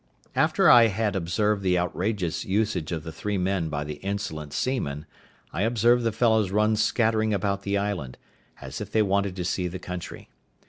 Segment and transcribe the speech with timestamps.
[0.35, 5.05] After I had observed the outrageous usage of the three men by the insolent seamen,
[5.53, 8.17] I observed the fellows run scattering about the island,
[8.59, 10.31] as if they wanted to see the country.